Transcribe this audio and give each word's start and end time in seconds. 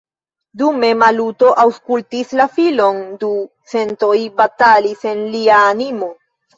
Dume 0.61 0.87
Maluto 1.01 1.51
aŭskultis 1.65 2.33
la 2.41 2.49
filon, 2.57 2.99
du 3.23 3.31
sentoj 3.77 4.19
batalis 4.43 5.11
en 5.15 5.27
lia 5.39 5.65
animo. 5.75 6.15